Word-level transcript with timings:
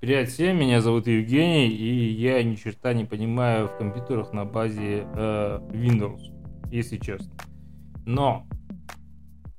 Привет 0.00 0.30
всем, 0.30 0.58
меня 0.58 0.80
зовут 0.80 1.06
Евгений, 1.06 1.68
и 1.68 2.12
я 2.12 2.42
ни 2.42 2.54
черта 2.54 2.94
не 2.94 3.04
понимаю 3.04 3.68
в 3.68 3.76
компьютерах 3.76 4.32
на 4.32 4.46
базе 4.46 5.06
э, 5.14 5.60
Windows, 5.72 6.22
если 6.70 6.96
честно. 6.96 7.30
Но 8.06 8.46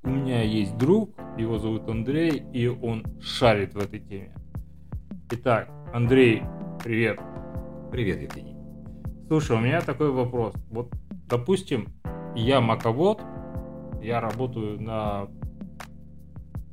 у 0.02 0.10
меня 0.10 0.42
есть 0.42 0.76
друг, 0.80 1.12
его 1.38 1.60
зовут 1.60 1.88
Андрей, 1.88 2.44
и 2.54 2.66
он 2.66 3.06
шарит 3.22 3.76
в 3.76 3.78
этой 3.78 4.00
теме. 4.00 4.34
Итак, 5.30 5.70
Андрей, 5.94 6.42
привет. 6.84 7.20
Привет, 7.92 8.24
Евгений. 8.24 8.58
Слушай, 9.28 9.58
у 9.58 9.60
меня 9.60 9.82
такой 9.82 10.10
вопрос. 10.10 10.56
Вот, 10.72 10.92
допустим, 11.28 11.88
я 12.36 12.62
маковод, 12.62 13.22
я 14.02 14.20
работаю 14.20 14.82
на 14.82 15.28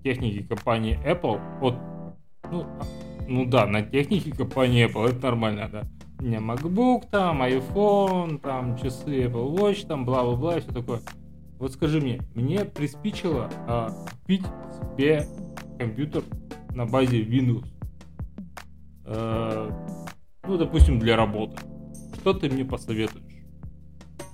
технике 0.03 0.43
компании 0.43 0.99
Apple. 1.05 1.39
Вот, 1.61 1.75
ну, 2.51 2.67
ну 3.29 3.45
да, 3.45 3.67
на 3.67 3.83
технике 3.83 4.33
компании 4.33 4.87
Apple, 4.87 5.11
это 5.11 5.27
нормально, 5.27 5.69
да. 5.71 5.85
У 6.19 6.25
меня 6.25 6.39
MacBook, 6.39 7.09
там, 7.11 7.43
iPhone, 7.43 8.41
там, 8.41 8.77
часы 8.77 9.25
Apple 9.25 9.55
Watch, 9.55 9.87
там, 9.87 10.05
бла-бла-бла, 10.05 10.61
все 10.61 10.73
такое. 10.73 11.01
Вот 11.59 11.73
скажи 11.73 12.01
мне, 12.01 12.21
мне 12.35 12.65
приспичило 12.65 13.51
а, 13.67 13.91
купить 14.21 14.43
себе 14.97 15.27
компьютер 15.79 16.23
на 16.75 16.87
базе 16.87 17.23
Windows. 17.23 17.67
А, 19.05 19.71
ну, 20.45 20.57
допустим, 20.57 20.99
для 20.99 21.17
работы. 21.17 21.57
Что 22.15 22.33
ты 22.33 22.49
мне 22.49 22.65
посоветуешь? 22.65 23.45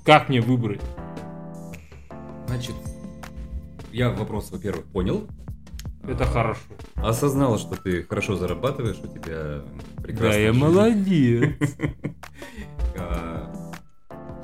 Как 0.04 0.28
мне 0.28 0.40
выбрать? 0.40 0.82
Значит, 2.46 2.74
я 3.92 4.10
вопрос, 4.10 4.50
во-первых, 4.50 4.86
понял. 4.86 5.26
Это 6.06 6.24
хорошо. 6.26 6.60
Осознал, 6.96 7.58
что 7.58 7.76
ты 7.76 8.02
хорошо 8.04 8.36
зарабатываешь, 8.36 8.98
у 9.02 9.06
тебя 9.06 9.62
прекрасная 10.02 10.30
Да, 10.32 10.36
я 10.38 10.52
жизнь. 10.52 10.64
молодец. 10.64 11.52
А, 12.96 13.52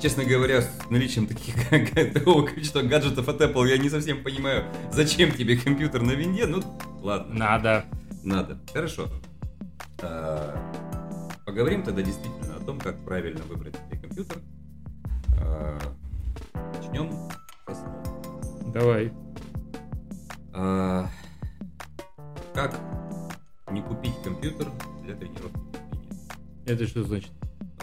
Честно 0.01 0.25
говоря, 0.25 0.61
с 0.61 0.89
наличием 0.89 1.25
таких 1.27 1.55
такого 2.13 2.45
количества 2.45 2.81
гаджетов 2.81 3.29
от 3.29 3.39
Apple 3.39 3.67
я 3.69 3.77
не 3.77 3.89
совсем 3.89 4.23
понимаю, 4.23 4.65
зачем 4.91 5.31
тебе 5.31 5.55
компьютер 5.57 6.01
на 6.01 6.11
винде. 6.11 6.47
Ну, 6.47 6.61
ладно, 7.01 7.33
Надо. 7.33 7.85
надо. 8.23 8.59
Хорошо. 8.73 9.07
А, 10.01 10.57
Поговорим 11.45 11.83
тогда 11.83 12.01
действительно 12.01 12.55
о 12.57 12.59
том, 12.65 12.79
как 12.79 12.97
правильно 13.05 13.41
выбрать 13.45 13.75
себе 13.75 13.99
компьютер. 14.01 14.37
А, 15.39 15.77
Начнем. 16.77 17.09
Давай. 18.73 19.11
Как 22.53 22.77
не 23.71 23.81
купить 23.81 24.13
компьютер 24.23 24.67
для 25.03 25.15
тренировки 25.15 25.57
терпения? 25.71 26.65
Это 26.65 26.87
что 26.87 27.03
значит? 27.03 27.31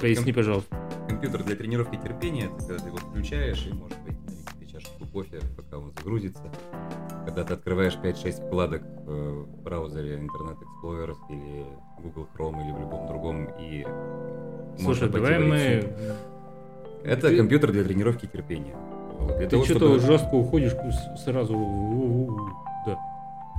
Поясни, 0.00 0.32
пожалуйста. 0.32 0.76
Компьютер 1.08 1.42
для 1.42 1.56
тренировки 1.56 1.96
терпения 1.96 2.46
это 2.46 2.56
когда 2.66 2.78
ты 2.78 2.88
его 2.88 2.98
включаешь 2.98 3.66
и 3.66 3.70
пойти 3.70 3.96
налить 4.26 4.50
себе 4.50 4.66
чашку 4.70 5.06
кофе, 5.06 5.40
пока 5.56 5.78
он 5.78 5.92
загрузится. 5.96 6.42
Когда 7.24 7.44
ты 7.44 7.54
открываешь 7.54 7.94
5-6 7.94 8.46
вкладок 8.46 8.82
э, 8.82 9.44
в 9.46 9.62
браузере 9.62 10.16
Internet 10.18 10.58
Explorer 10.60 11.16
или 11.30 11.64
Google 12.02 12.28
Chrome 12.36 12.62
или 12.64 12.72
в 12.72 12.80
любом 12.80 13.06
другом 13.08 13.48
и 13.58 13.86
Слушай, 14.80 15.08
давай 15.08 15.38
мы... 15.38 15.92
Это 17.04 17.28
Ты- 17.28 17.36
компьютер 17.36 17.72
для 17.72 17.84
тренировки 17.84 18.26
терпения. 18.26 18.76
Вот, 19.18 19.38
для 19.38 19.46
Ты 19.46 19.50
того, 19.50 19.64
что-то 19.64 19.98
чтобы- 19.98 20.00
жестко 20.00 20.34
уходишь 20.34 20.72
сразу. 21.24 21.56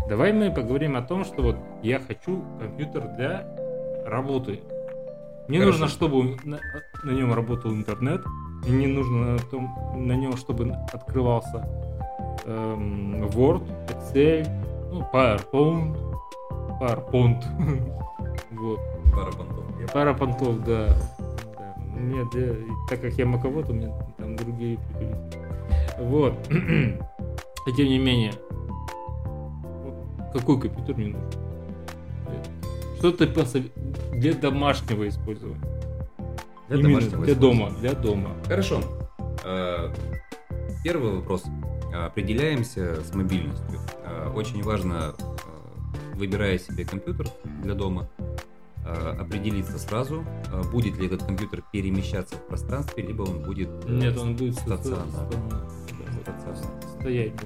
Давай 0.10 0.34
мы 0.34 0.52
поговорим 0.52 0.96
о 0.96 1.04
том, 1.04 1.24
что 1.24 1.44
вот 1.44 1.58
я 1.84 2.00
хочу 2.00 2.44
компьютер 2.60 3.10
для 3.16 3.46
работы. 4.08 4.62
Мне 5.48 5.60
Хорошо. 5.60 5.80
нужно, 5.80 5.88
чтобы 5.88 6.36
на, 6.44 6.60
на 7.04 7.12
нем 7.12 7.32
работал 7.32 7.72
интернет. 7.72 8.22
Мне 8.68 8.88
нужно 8.88 9.34
на, 9.34 9.38
том, 9.38 9.70
на 10.08 10.14
нем, 10.14 10.36
чтобы 10.36 10.74
открывался 10.92 11.68
эм, 12.46 13.24
Word, 13.26 13.64
Excel, 13.88 14.48
ну, 14.92 15.08
PowerPoint, 15.14 15.96
PowerPoint. 16.80 17.44
вот. 18.52 18.80
Пара 19.14 19.32
понтов. 19.32 19.66
Я 19.80 19.88
Пара 19.88 20.14
понтов, 20.16 20.64
да. 20.66 20.88
Да. 21.58 21.76
Мне 21.96 22.26
для- 22.32 22.56
так 22.90 23.00
как 23.02 23.14
я 23.14 23.28
маковод, 23.28 23.70
у 23.70 23.74
меня 23.74 23.94
там 24.18 24.36
другие 24.36 24.80
приколы. 24.98 25.16
Вот. 26.00 26.34
И 26.50 27.74
тем 27.74 27.88
не 27.88 28.00
менее, 28.00 28.34
какой 30.34 30.60
компьютер 30.60 30.96
мне 30.96 31.08
нужен? 31.08 31.30
Что 32.98 33.12
ты 33.12 33.28
посов- 33.28 33.72
для 34.14 34.34
домашнего 34.34 35.08
использования? 35.08 35.62
Для 36.68 36.78
Именно 36.80 36.90
домашнего 37.00 37.26
для 37.26 37.36
дома, 37.36 37.70
для 37.80 37.94
дома. 37.94 38.32
Хорошо. 38.46 38.82
Э, 39.46 39.94
Первый 40.84 41.16
вопрос. 41.16 41.44
Определяемся 41.94 43.02
с 43.04 43.14
мобильностью. 43.16 43.80
Э, 44.06 44.32
Очень 44.36 44.62
важно, 44.64 45.14
э, 45.18 46.16
выбирая 46.16 46.58
себе 46.60 46.86
компьютер 46.86 47.28
для 47.64 47.74
дома, 47.74 48.10
определиться 49.20 49.78
сразу, 49.78 50.24
будет 50.72 50.98
ли 50.98 51.06
этот 51.06 51.24
компьютер 51.24 51.64
перемещаться 51.72 52.36
в 52.36 52.48
пространстве, 52.48 53.04
либо 53.06 53.22
он 53.24 53.44
будет 53.44 53.70
Нет, 53.88 54.18
он 54.18 54.36
будет 54.36 54.56
стационарно. 54.56 55.12
сто- 55.12 56.22
Стационарно. 56.24 56.82
стоять, 57.00 57.34
да. 57.36 57.44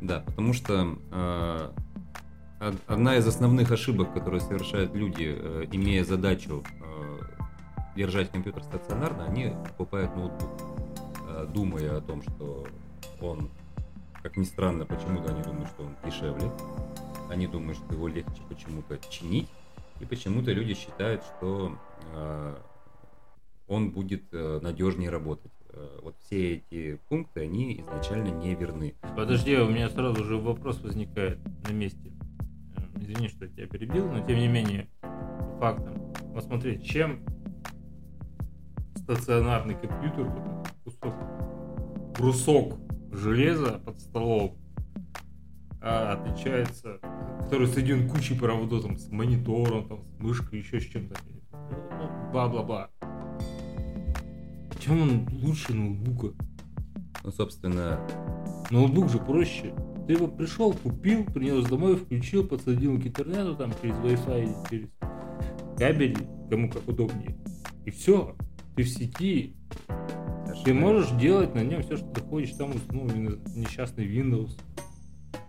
Да, 0.00 0.20
потому 0.26 0.52
что 0.54 0.96
одна 2.58 3.16
из 3.16 3.26
основных 3.26 3.70
ошибок, 3.70 4.12
которые 4.12 4.40
совершают 4.40 4.94
люди, 4.94 5.36
э, 5.38 5.64
имея 5.72 6.04
задачу 6.04 6.62
э, 6.80 7.18
держать 7.96 8.30
компьютер 8.30 8.62
стационарно, 8.62 9.24
они 9.26 9.52
покупают 9.66 10.14
ноутбук, 10.16 10.50
э, 11.28 11.46
думая 11.52 11.98
о 11.98 12.00
том, 12.00 12.22
что 12.22 12.66
он, 13.20 13.50
как 14.22 14.36
ни 14.36 14.44
странно, 14.44 14.86
почему-то 14.86 15.32
они 15.32 15.42
думают, 15.42 15.68
что 15.68 15.84
он 15.84 15.96
дешевле, 16.04 16.50
они 17.30 17.46
думают, 17.46 17.78
что 17.78 17.94
его 17.94 18.08
легче 18.08 18.42
почему-то 18.48 18.98
чинить, 19.10 19.48
и 20.00 20.04
почему-то 20.04 20.52
люди 20.52 20.74
считают, 20.74 21.22
что 21.24 21.72
он 23.66 23.90
будет 23.90 24.30
надежнее 24.30 25.08
работать. 25.08 25.50
Вот 26.02 26.14
все 26.22 26.56
эти 26.56 27.00
пункты, 27.08 27.40
они 27.40 27.80
изначально 27.80 28.28
не 28.28 28.54
верны. 28.54 28.94
Подожди, 29.16 29.56
у 29.56 29.68
меня 29.68 29.88
сразу 29.88 30.22
же 30.22 30.36
вопрос 30.36 30.80
возникает 30.82 31.38
на 31.66 31.72
месте. 31.72 32.12
Извини, 32.96 33.28
что 33.28 33.44
я 33.44 33.50
тебя 33.50 33.66
перебил, 33.66 34.10
но 34.10 34.20
тем 34.26 34.38
не 34.38 34.48
менее, 34.48 34.88
по 35.00 35.58
фактам. 35.60 36.12
Вот 36.32 36.44
смотри, 36.44 36.82
чем 36.82 37.24
стационарный 38.96 39.74
компьютер, 39.74 40.24
вот 40.24 40.68
кусок, 40.84 41.14
брусок 42.18 42.78
железа 43.12 43.78
под 43.84 44.00
столом, 44.00 44.58
а, 45.80 46.14
отличается, 46.14 46.98
который 47.42 47.68
соединен 47.68 48.08
кучей 48.08 48.38
проводов, 48.38 48.82
там, 48.82 48.96
с 48.96 49.08
монитором, 49.10 49.88
там, 49.88 50.04
с 50.04 50.18
мышкой, 50.18 50.60
еще 50.60 50.80
с 50.80 50.84
чем-то. 50.84 51.14
Ну, 51.52 52.32
бла-бла-бла. 52.32 52.90
Чем 54.80 55.02
он 55.02 55.28
лучше 55.42 55.74
ноутбука? 55.74 56.34
Ну, 57.22 57.30
собственно, 57.30 58.00
Ноутбук 58.70 59.08
же 59.10 59.18
проще. 59.18 59.72
Ты 60.06 60.12
его 60.12 60.28
пришел, 60.28 60.72
купил, 60.72 61.24
принес 61.24 61.64
домой, 61.64 61.96
включил, 61.96 62.46
подсадил 62.46 63.00
к 63.00 63.06
интернету, 63.06 63.56
там 63.56 63.72
через 63.82 63.96
Wi-Fi, 63.96 64.68
через 64.70 64.88
кабель, 65.76 66.16
кому 66.48 66.70
как 66.70 66.86
удобнее. 66.86 67.36
И 67.84 67.90
все. 67.90 68.36
Ты 68.76 68.82
в 68.84 68.88
сети. 68.88 69.56
Ты 69.88 69.94
совершенно- 70.54 70.80
можешь 70.80 71.10
делать 71.12 71.54
на 71.54 71.64
нем 71.64 71.82
все, 71.82 71.96
что 71.96 72.06
ты 72.06 72.20
хочешь. 72.20 72.52
Там 72.56 72.70
установлен 72.74 73.40
несчастный 73.54 74.06
Windows. 74.06 74.58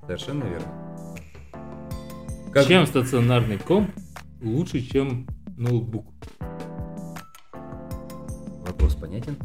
Совершенно 0.05 0.43
верно. 0.45 1.15
Чем 2.67 2.87
стационарный 2.87 3.59
комп 3.59 3.91
лучше, 4.41 4.81
чем 4.81 5.27
ноутбук? 5.57 6.05
Вопрос 8.65 8.95
понятен? 8.95 9.35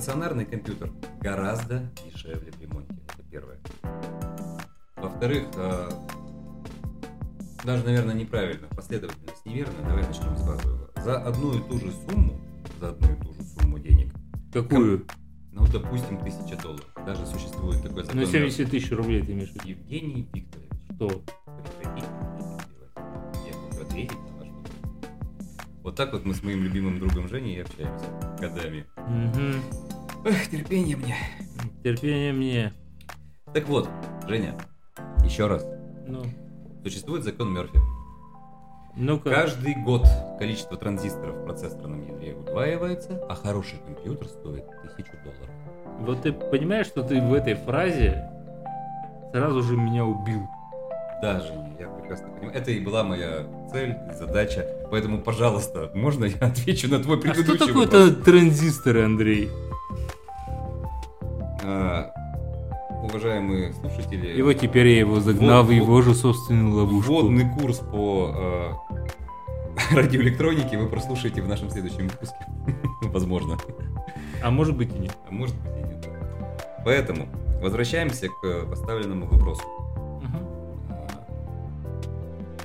Стационарный 0.00 0.46
компьютер 0.46 0.90
гораздо 1.20 1.90
дешевле 2.06 2.50
в 2.52 2.58
ремонте. 2.62 2.94
Это 3.06 3.22
первое. 3.30 3.58
Во-вторых, 4.96 5.48
а, 5.56 5.90
даже, 7.66 7.84
наверное, 7.84 8.14
неправильно, 8.14 8.66
последовательность 8.68 9.44
неверная. 9.44 9.84
Давай 9.86 10.06
начнем 10.06 10.34
с 10.38 10.42
базового. 10.42 10.90
За 10.96 11.18
одну 11.18 11.52
и 11.52 11.60
ту 11.68 11.78
же 11.78 11.92
сумму, 12.08 12.40
за 12.80 12.88
одну 12.88 13.12
и 13.12 13.16
ту 13.16 13.34
же 13.34 13.42
сумму 13.42 13.78
денег, 13.78 14.14
Какую? 14.54 15.06
ну, 15.52 15.66
допустим, 15.66 16.16
тысяча 16.24 16.56
долларов. 16.62 16.88
Даже 17.04 17.26
существует 17.26 17.82
такой 17.82 18.04
закон. 18.04 18.20
Ну, 18.20 18.26
70 18.26 18.70
тысяч 18.70 18.90
рублей 18.92 19.20
ты 19.22 19.32
имеешь 19.32 19.50
в 19.50 19.56
виду. 19.56 19.68
Евгений 19.68 20.26
Викторович. 20.32 20.70
Что? 20.94 21.08
Перебивать. 21.78 22.08
Я 23.46 23.52
хочу 23.52 23.82
ответить 23.82 24.12
на 24.18 24.38
ваш 24.38 24.48
вопрос. 24.48 24.72
Вот 25.82 25.94
так 25.94 26.14
вот 26.14 26.24
мы 26.24 26.32
с 26.32 26.42
моим 26.42 26.62
любимым 26.64 26.98
другом 26.98 27.28
Женей 27.28 27.56
и 27.56 27.60
общаемся 27.60 28.06
годами. 28.40 28.86
Мгм. 28.96 29.89
Эх, 30.24 30.50
терпение 30.50 30.96
мне. 30.96 31.16
Терпение 31.82 32.32
мне. 32.32 32.72
Так 33.54 33.68
вот, 33.68 33.88
Женя, 34.28 34.54
Еще 35.24 35.46
раз. 35.46 35.66
Ну, 36.06 36.22
Существует 36.84 37.24
закон 37.24 37.52
Мерфи. 37.52 37.78
ну-ка. 38.96 39.30
Каждый 39.30 39.74
год 39.82 40.06
количество 40.38 40.76
транзисторов 40.76 41.36
в 41.36 41.44
процессорном 41.44 42.06
ядре 42.06 42.34
удваивается, 42.34 43.22
а 43.28 43.34
хороший 43.34 43.78
компьютер 43.84 44.28
стоит 44.28 44.64
тысячу 44.96 45.12
долларов. 45.24 45.50
Вот 46.00 46.22
ты 46.22 46.32
понимаешь, 46.32 46.86
что 46.86 47.02
ты 47.02 47.20
в 47.20 47.32
этой 47.34 47.54
фразе 47.54 48.30
сразу 49.32 49.62
же 49.62 49.76
меня 49.76 50.04
убил. 50.04 50.42
Даже 51.22 51.52
я 51.78 51.88
прекрасно 51.88 52.28
понимаю. 52.28 52.56
Это 52.56 52.70
и 52.70 52.80
была 52.80 53.04
моя 53.04 53.46
цель, 53.70 53.94
задача. 54.18 54.66
Поэтому, 54.90 55.20
пожалуйста, 55.20 55.90
можно 55.94 56.24
я 56.24 56.38
отвечу 56.46 56.88
на 56.88 56.98
твой 57.02 57.18
А 57.18 57.20
что 57.20 57.32
предыдущий 57.32 57.66
такое-то 57.66 58.06
вопрос? 58.06 58.24
транзисторы, 58.24 59.04
Андрей? 59.04 59.50
А, 61.62 62.12
уважаемые 63.02 63.72
слушатели, 63.74 64.34
И 64.36 64.42
вот 64.42 64.54
теперь 64.54 64.88
я 64.88 64.98
его 65.00 65.20
загнал 65.20 65.62
в 65.62 65.66
Вот- 65.66 65.72
его 65.74 66.02
же 66.02 66.14
собственную 66.14 66.74
ловушку. 66.74 67.12
вводный 67.12 67.48
курс 67.50 67.78
по 67.78 68.32
э, 68.34 68.70
радиоэлектронике 69.94 70.78
вы 70.78 70.86
прослушаете 70.88 71.42
в 71.42 71.48
нашем 71.48 71.70
следующем 71.70 72.08
выпуске. 72.08 72.36
Возможно. 73.02 73.56
А 74.42 74.50
может 74.50 74.76
быть 74.76 74.94
и 74.94 74.98
нет. 74.98 75.16
А 75.28 75.32
может 75.32 75.56
быть 75.60 75.76
и 75.76 75.82
нет. 75.82 76.08
Поэтому 76.84 77.28
возвращаемся 77.60 78.28
к 78.28 78.66
поставленному 78.70 79.26
вопросу. 79.26 79.62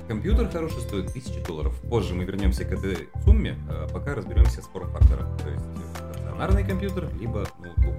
Компьютер 0.08 0.48
хороший 0.48 0.80
стоит 0.82 1.08
1000 1.08 1.44
долларов. 1.46 1.74
Позже 1.90 2.14
мы 2.14 2.24
вернемся 2.24 2.64
к 2.64 2.72
этой 2.72 3.08
сумме, 3.24 3.56
а 3.68 3.88
пока 3.92 4.14
разберемся 4.14 4.62
с 4.62 4.66
форм-фактором. 4.66 5.36
То 5.38 5.48
есть 5.50 5.64
э, 5.74 6.12
стационарный 6.14 6.62
компьютер, 6.64 7.08
либо 7.20 7.44
ноутбук. 7.58 7.94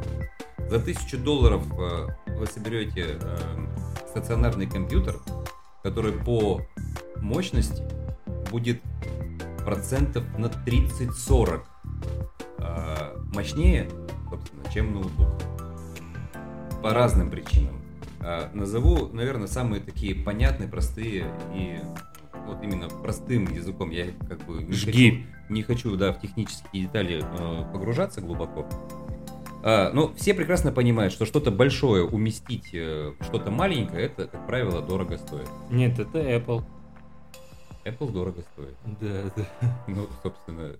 За 0.69 0.77
1000 0.77 1.17
долларов 1.17 1.63
э, 1.79 2.07
вы 2.37 2.45
соберете 2.45 3.17
э, 3.21 3.37
стационарный 4.09 4.67
компьютер, 4.67 5.15
который 5.81 6.11
по 6.11 6.61
мощности 7.17 7.83
будет 8.51 8.81
процентов 9.65 10.25
на 10.37 10.47
30-40 10.47 11.61
э, 12.57 13.17
мощнее, 13.33 13.89
собственно, 14.29 14.63
чем 14.73 14.93
ноутбук. 14.93 15.29
По 16.83 16.93
разным 16.93 17.31
причинам. 17.31 17.81
Назову, 18.53 19.07
наверное, 19.07 19.47
самые 19.47 19.81
такие 19.81 20.13
понятные, 20.13 20.67
простые 20.67 21.31
и 21.53 21.79
вот 22.45 22.61
именно 22.63 22.89
простым 22.89 23.45
языком. 23.53 23.89
Я 23.89 24.07
как 24.27 24.45
бы 24.45 24.63
не 24.63 24.73
Жги. 24.73 25.11
хочу, 25.11 25.53
не 25.53 25.63
хочу 25.63 25.95
да, 25.95 26.13
в 26.13 26.19
технические 26.19 26.83
детали 26.83 27.23
э, 27.23 27.71
погружаться 27.71 28.21
глубоко. 28.21 28.67
А, 29.69 29.91
но 29.91 30.13
все 30.13 30.33
прекрасно 30.33 30.71
понимают, 30.71 31.11
что 31.11 31.25
что-то 31.25 31.51
большое 31.51 32.05
уместить, 32.05 32.69
э, 32.73 33.11
что-то 33.19 33.51
маленькое, 33.51 34.05
это, 34.05 34.25
как 34.27 34.47
правило, 34.47 34.81
дорого 34.81 35.17
стоит. 35.17 35.49
Нет, 35.69 35.99
это 35.99 36.19
Apple. 36.19 36.63
Apple 37.83 38.11
дорого 38.13 38.43
стоит. 38.53 38.75
Да, 39.01 39.29
да. 39.35 39.83
Ну, 39.87 40.07
собственно, 40.23 40.77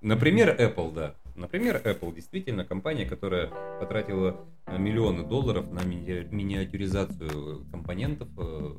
например, 0.00 0.48
Apple, 0.58 0.94
да. 0.94 1.14
Например, 1.36 1.76
Apple 1.84 2.14
действительно 2.14 2.64
компания, 2.64 3.04
которая 3.04 3.48
потратила 3.78 4.34
э, 4.66 4.78
миллионы 4.78 5.22
долларов 5.22 5.70
на 5.70 5.80
мини- 5.80 6.26
миниатюризацию 6.34 7.66
компонентов. 7.70 8.28
э, 8.38 8.76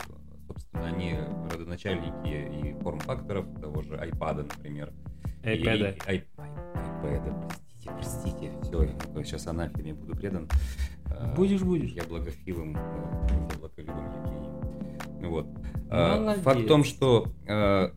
Собственно, 0.47 0.87
они 0.87 1.15
родоначальники 1.51 2.27
и 2.27 2.73
форм-факторов 2.81 3.45
того 3.61 3.83
же 3.83 3.93
iPad, 3.95 4.47
например. 4.57 4.91
И- 5.43 5.47
iPad. 5.47 5.95
и- 5.95 6.09
ай- 6.09 6.23
iPad, 6.35 7.47
простите, 7.47 7.91
простите. 7.95 8.51
Все, 8.71 8.87
я 9.15 9.23
сейчас 9.23 9.47
анафеме 9.47 9.93
буду 9.93 10.15
предан. 10.15 10.47
А, 11.09 11.33
Будешь, 11.35 11.61
будешь. 11.61 11.91
Я 11.91 12.03
благофилым, 12.03 12.75
э, 12.77 13.51
яблоколюбом 13.53 14.05
Евгением. 14.05 15.29
Вот. 15.29 15.47
А, 15.89 16.19
Молодец. 16.19 16.43
Факт 16.43 16.59
в 16.61 16.67
том, 16.67 16.83
что 16.83 17.27
э, 17.47 17.89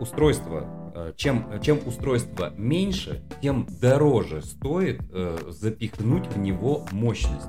устройство, 0.00 1.12
чем, 1.16 1.46
чем 1.60 1.78
устройство 1.86 2.52
меньше, 2.56 3.22
тем 3.42 3.66
дороже 3.80 4.42
стоит 4.42 5.00
э, 5.12 5.36
запихнуть 5.48 6.26
в 6.28 6.38
него 6.38 6.84
мощность. 6.92 7.48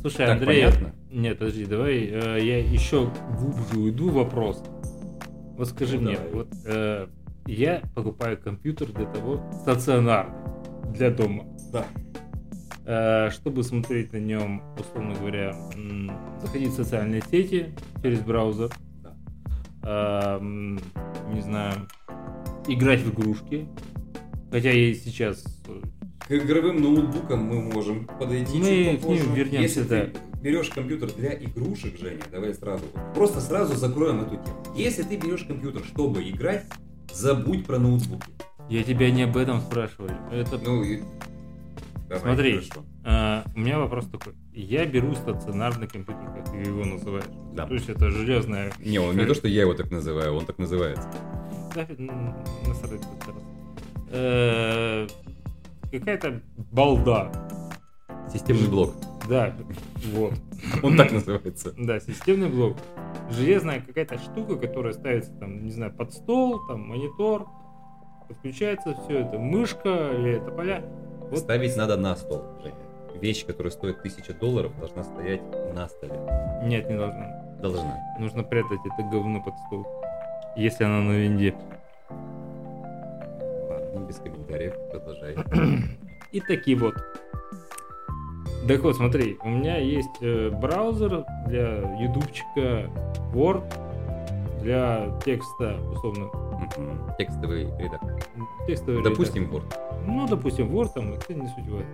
Слушай, 0.00 0.26
Так 0.26 0.40
Андрей. 0.40 0.64
понятно? 0.64 0.94
Нет, 1.10 1.38
подожди, 1.38 1.64
давай 1.66 1.98
э, 2.04 2.38
я 2.44 2.58
еще 2.58 3.10
глубже 3.38 3.78
уйду 3.78 4.10
в 4.10 4.14
вопрос. 4.14 4.62
Вот 5.56 5.68
скажи 5.68 5.98
Ну, 5.98 6.08
мне, 6.08 6.16
давай. 6.16 6.32
вот 6.32 6.48
э, 6.66 7.06
я 7.46 7.82
покупаю 7.94 8.38
компьютер 8.38 8.88
для 8.92 9.06
того 9.06 9.40
стационарный 9.62 10.34
для 10.92 11.10
дома. 11.10 11.44
Да. 11.72 11.86
Э, 12.84 13.30
чтобы 13.30 13.62
смотреть 13.62 14.12
на 14.12 14.18
нем, 14.18 14.62
условно 14.78 15.14
говоря, 15.14 15.54
заходить 16.40 16.70
в 16.70 16.76
социальные 16.76 17.22
сети 17.30 17.74
через 18.02 18.20
браузер. 18.20 18.70
Да. 19.02 19.14
Э, 19.84 20.38
м, 20.40 20.80
не 21.32 21.40
знаю, 21.40 21.74
играть 22.66 23.00
в 23.00 23.12
игрушки. 23.14 23.68
Хотя 24.50 24.70
я 24.70 24.94
сейчас 24.94 25.44
э, 25.68 25.80
К 26.28 26.32
игровым 26.32 26.82
ноутбукам 26.82 27.44
мы 27.44 27.62
можем 27.62 28.06
подойти 28.06 28.58
Мы 28.58 28.90
чуть 28.96 29.02
к 29.02 29.08
ним 29.08 29.34
вернемся, 29.34 29.62
Если 29.62 29.82
да. 29.82 30.06
ты 30.06 30.12
берешь 30.42 30.68
компьютер 30.68 31.10
для 31.12 31.32
игрушек, 31.34 31.98
Женя, 31.98 32.20
давай 32.30 32.52
сразу, 32.52 32.84
просто 33.14 33.40
сразу 33.40 33.76
закроем 33.76 34.20
эту 34.20 34.36
тему. 34.36 34.62
Если 34.76 35.04
ты 35.04 35.16
берешь 35.16 35.44
компьютер, 35.44 35.82
чтобы 35.84 36.28
играть, 36.28 36.64
забудь 37.12 37.64
про 37.64 37.78
ноутбуки. 37.78 38.26
Я 38.68 38.82
тебя 38.84 39.10
не 39.10 39.22
об 39.24 39.36
этом 39.36 39.60
спрашиваю. 39.60 40.16
Это 40.30 40.58
Ну 40.58 40.82
и... 40.82 41.02
Давай, 42.08 42.34
Смотри. 42.34 42.60
А, 43.04 43.44
у 43.54 43.58
меня 43.60 43.78
вопрос 43.78 44.06
такой. 44.06 44.34
Я 44.52 44.84
беру 44.84 45.14
стационарный 45.14 45.88
компьютер, 45.88 46.26
как 46.34 46.50
ты 46.50 46.58
его 46.58 46.84
называешь. 46.84 47.24
Да. 47.54 47.66
То 47.66 47.74
есть 47.74 47.88
это 47.88 48.10
железная... 48.10 48.70
Не, 48.78 48.98
он 48.98 49.16
не 49.16 49.24
то, 49.24 49.34
что 49.34 49.48
я 49.48 49.62
его 49.62 49.74
так 49.74 49.90
называю, 49.90 50.34
он 50.34 50.44
так 50.44 50.58
называется. 50.58 51.08
Да, 51.74 51.86
м, 51.88 52.34
насрать. 52.66 53.00
Э, 54.10 55.06
Какая-то 55.90 56.42
балда. 56.70 57.32
Системный 58.30 58.68
блок. 58.68 58.94
Да, 59.28 59.54
вот. 60.12 60.34
Он 60.82 60.96
так 60.96 61.12
называется. 61.12 61.74
Да, 61.78 61.98
системный 62.00 62.48
блок. 62.48 62.76
Железная 63.30 63.80
какая-то 63.80 64.18
штука, 64.18 64.56
которая 64.56 64.92
ставится 64.92 65.32
там, 65.32 65.64
не 65.64 65.70
знаю, 65.70 65.94
под 65.94 66.12
стол, 66.12 66.66
там 66.66 66.80
монитор. 66.88 67.46
Подключается 68.32 68.94
все 69.04 69.20
это. 69.20 69.38
Мышка 69.38 70.10
или 70.12 70.36
это 70.38 70.50
поля. 70.50 70.82
Вот 71.30 71.40
Ставить 71.40 71.76
надо 71.76 71.96
на 71.96 72.16
стол. 72.16 72.42
Вещь, 73.20 73.44
которая 73.44 73.70
стоит 73.70 73.98
1000 73.98 74.34
долларов, 74.34 74.72
должна 74.78 75.04
стоять 75.04 75.42
на 75.74 75.86
столе. 75.88 76.18
нет, 76.64 76.88
не 76.88 76.96
должна. 76.96 77.42
Должна. 77.60 77.98
Нужно 78.18 78.42
прятать 78.42 78.80
это 78.84 79.08
говно 79.08 79.42
под 79.42 79.54
стол. 79.66 79.86
Если 80.56 80.82
она 80.84 81.00
на 81.00 81.12
винде. 81.12 81.54
Ладно, 83.68 84.06
без 84.06 84.16
комментариев, 84.16 84.74
продолжай. 84.90 85.36
И 86.32 86.40
такие 86.40 86.76
вот. 86.76 86.94
Так 88.66 88.80
вот, 88.80 88.96
смотри, 88.96 89.36
у 89.44 89.48
меня 89.50 89.76
есть 89.76 90.22
э, 90.22 90.50
браузер 90.50 91.24
для 91.46 91.80
ютубчика, 92.00 92.88
Word, 93.34 93.64
для 94.62 95.10
текста, 95.24 95.76
условно, 95.92 96.30
Мгм. 96.78 97.14
Текстовый 97.18 97.64
редактор. 97.78 98.16
текстовый 98.66 99.02
Допустим, 99.02 99.44
Word. 99.44 99.64
редактор. 99.64 99.98
Ну, 100.06 100.26
допустим, 100.28 100.68
Word, 100.74 100.90
там, 100.94 101.12
это 101.14 101.34
не 101.34 101.46
суть 101.48 101.68
важно. 101.68 101.86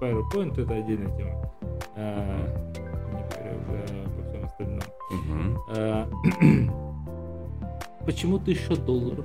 PowerPoint 0.00 0.60
это 0.62 0.74
отдельная 0.74 1.16
тема. 1.16 1.52
А, 1.96 2.72
не 3.12 3.22
говоря 3.22 3.56
уже 3.60 4.04
обо 4.04 4.28
всем 4.28 4.44
остальном. 4.44 4.80
Мгм. 5.10 5.58
А, 5.68 6.08
Почему 8.06 8.38
тысяча 8.38 8.76
долларов? 8.76 9.24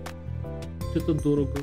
Это 0.93 1.13
дорого. 1.13 1.57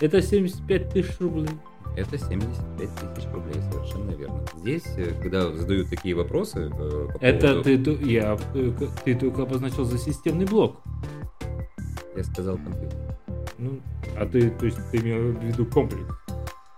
Это 0.00 0.22
75 0.22 0.88
тысяч 0.90 1.20
рублей. 1.20 1.48
Это 1.96 2.16
75 2.16 2.88
тысяч 3.14 3.28
рублей, 3.32 3.60
совершенно 3.72 4.10
верно. 4.12 4.40
Здесь, 4.56 4.84
э, 4.96 5.12
когда 5.20 5.50
задают 5.52 5.90
такие 5.90 6.14
вопросы, 6.14 6.70
э, 6.72 7.08
по 7.12 7.18
Это 7.20 7.48
поводу- 7.62 7.96
ты, 7.96 8.04
я, 8.10 8.36
только- 8.52 8.86
ты 9.04 9.14
только 9.16 9.42
обозначил 9.42 9.84
за 9.84 9.98
системный 9.98 10.46
блок. 10.46 10.76
Я 12.18 12.24
сказал 12.24 12.56
компьютер. 12.56 12.98
Ну, 13.58 13.80
а 14.16 14.26
ты, 14.26 14.50
то 14.50 14.66
есть, 14.66 14.78
ты 14.90 14.98
имел 14.98 15.32
в 15.32 15.42
виду 15.42 15.66
комплекс. 15.66 16.14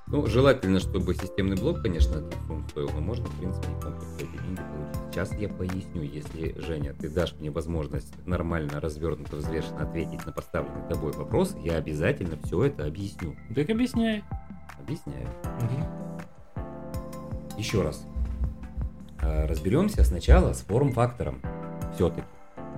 Ну, 0.06 0.26
желательно, 0.26 0.80
чтобы 0.80 1.14
системный 1.14 1.56
блок, 1.56 1.82
конечно, 1.82 2.16
эту 2.16 2.36
сумму 2.46 2.68
стоил, 2.68 2.90
но 2.92 3.00
можно, 3.00 3.26
в 3.26 3.38
принципе, 3.38 3.68
и 3.68 3.80
комплекс 3.80 4.14
эти 4.18 4.42
деньги 4.42 4.56
получить. 4.56 5.02
Сейчас 5.12 5.32
я 5.38 5.48
поясню, 5.48 6.02
если, 6.02 6.60
Женя, 6.60 6.94
ты 6.94 7.08
дашь 7.08 7.34
мне 7.38 7.50
возможность 7.50 8.12
нормально, 8.26 8.80
развернуто, 8.80 9.36
взвешенно 9.36 9.82
ответить 9.82 10.24
на 10.26 10.32
поставленный 10.32 10.88
тобой 10.88 11.12
вопрос, 11.12 11.54
я 11.62 11.76
обязательно 11.76 12.36
все 12.44 12.64
это 12.64 12.86
объясню. 12.86 13.36
Так 13.54 13.70
объясняй. 13.70 14.24
Объясняю. 14.80 15.28
Еще 17.56 17.82
раз. 17.82 18.04
А, 19.20 19.46
Разберемся 19.46 20.02
сначала 20.02 20.54
с 20.54 20.62
форм-фактором. 20.62 21.40
Все-таки. 21.94 22.24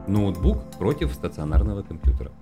Ноутбук 0.06 0.58
против 0.78 1.12
стационарного 1.14 1.82
компьютера. 1.82 2.32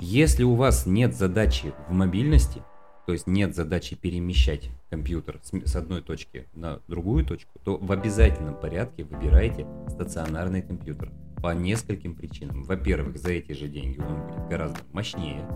Если 0.00 0.44
у 0.44 0.54
вас 0.56 0.84
нет 0.84 1.14
задачи 1.14 1.72
в 1.88 1.92
мобильности, 1.92 2.62
то 3.06 3.12
есть 3.12 3.26
нет 3.26 3.54
задачи 3.54 3.96
перемещать 3.96 4.68
компьютер 4.90 5.40
с, 5.42 5.74
одной 5.74 6.02
точки 6.02 6.46
на 6.52 6.80
другую 6.86 7.24
точку, 7.24 7.58
то 7.64 7.78
в 7.78 7.90
обязательном 7.90 8.60
порядке 8.60 9.04
выбирайте 9.04 9.66
стационарный 9.88 10.60
компьютер 10.60 11.12
по 11.42 11.54
нескольким 11.54 12.14
причинам. 12.14 12.64
Во-первых, 12.64 13.16
за 13.16 13.30
эти 13.30 13.52
же 13.52 13.68
деньги 13.68 13.98
он 13.98 14.26
будет 14.26 14.48
гораздо 14.48 14.80
мощнее. 14.92 15.48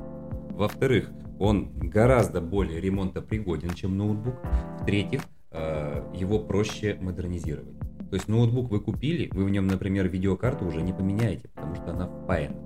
Во-вторых, 0.52 1.11
он 1.38 1.73
гораздо 1.78 2.40
более 2.40 2.80
ремонтопригоден, 2.80 3.75
чем 3.75 3.99
ноутбук. 3.99 4.37
В-третьих, 4.80 5.20
э, 5.50 6.11
его 6.14 6.38
проще 6.38 6.97
модернизировать. 6.99 7.78
То 8.09 8.16
есть 8.16 8.26
ноутбук 8.26 8.70
вы 8.70 8.80
купили, 8.80 9.28
вы 9.32 9.44
в 9.44 9.50
нем, 9.50 9.66
например, 9.66 10.09
видеокарту 10.09 10.64
уже 10.64 10.80
не 10.80 10.94
поменяете, 10.94 11.49
потому 11.49 11.75
что 11.75 11.90
она 11.90 12.06
впаяна. 12.06 12.56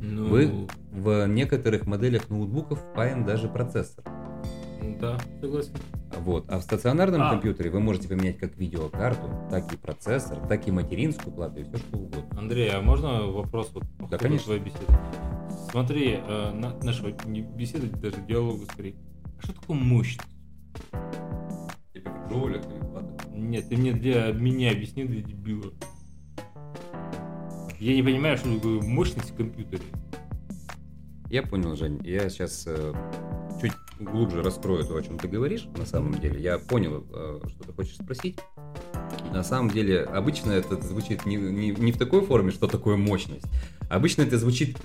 Ну, 0.00 0.28
Вы 0.28 0.66
в 0.92 1.26
некоторых 1.26 1.86
моделях 1.86 2.30
ноутбуков 2.30 2.80
впаян 2.80 3.24
даже 3.24 3.48
процессор. 3.48 4.04
Да, 4.98 5.18
согласен. 5.40 5.72
Вот. 6.18 6.46
А 6.48 6.58
в 6.58 6.62
стационарном 6.62 7.22
А. 7.22 7.30
компьютере 7.30 7.70
вы 7.70 7.80
можете 7.80 8.08
поменять 8.08 8.38
как 8.38 8.56
видеокарту, 8.56 9.28
так 9.50 9.72
и 9.72 9.76
процессор, 9.76 10.38
так 10.48 10.66
и 10.66 10.70
материнскую 10.70 11.34
плату 11.34 11.60
и 11.60 11.64
все 11.64 11.76
что 11.76 11.98
угодно. 11.98 12.38
Андрей, 12.38 12.70
а 12.70 12.80
можно 12.80 13.22
вопрос 13.26 13.70
вот 13.74 13.84
по 13.98 14.08
Да, 14.08 14.18
конечно. 14.18 14.46
твоей 14.46 14.60
беседы? 14.62 14.84
Смотри, 15.70 16.18
э, 16.26 16.52
на, 16.52 16.74
нашего 16.82 17.12
не 17.26 17.42
беседы, 17.42 17.88
даже 17.88 18.16
диалога 18.26 18.64
скорее. 18.72 18.94
А 19.38 19.42
что 19.42 19.54
такое 19.54 19.76
мощность? 19.76 20.26
Типа 21.92 22.10
в 22.10 22.30
джоулях 22.30 22.62
или. 22.66 23.38
Нет, 23.38 23.68
ты 23.68 23.76
мне 23.76 23.92
для 23.92 24.32
меня 24.32 24.70
объясни, 24.72 25.04
для 25.04 25.22
дебила. 25.22 25.72
Я 27.80 27.94
не 27.94 28.02
понимаю, 28.02 28.36
что 28.36 28.54
такое 28.54 28.82
мощность 28.82 29.30
в 29.30 29.34
компьютере. 29.34 29.82
Я 31.30 31.42
понял, 31.42 31.74
Жень. 31.76 31.98
Я 32.04 32.28
сейчас 32.28 32.64
э, 32.66 32.92
чуть 33.58 33.72
глубже 33.98 34.42
раскрою 34.42 34.84
то, 34.84 34.96
о 34.96 35.02
чем 35.02 35.18
ты 35.18 35.28
говоришь, 35.28 35.66
на 35.78 35.86
самом 35.86 36.12
деле. 36.20 36.42
Я 36.42 36.58
понял, 36.58 37.06
э, 37.10 37.40
что 37.48 37.64
ты 37.64 37.72
хочешь 37.72 37.94
спросить. 37.94 38.38
На 39.32 39.42
самом 39.42 39.70
деле, 39.70 40.02
обычно 40.02 40.52
это 40.52 40.78
звучит 40.82 41.24
не, 41.24 41.36
не, 41.36 41.70
не 41.70 41.92
в 41.92 41.96
такой 41.96 42.20
форме, 42.20 42.50
что 42.50 42.66
такое 42.66 42.96
мощность. 42.96 43.46
Обычно 43.88 44.22
это 44.22 44.36
звучит, 44.36 44.76